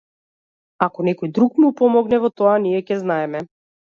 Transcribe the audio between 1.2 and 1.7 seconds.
друг му